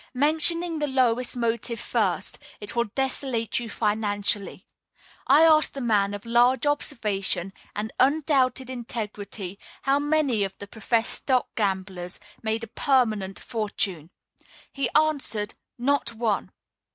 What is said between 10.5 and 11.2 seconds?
the professed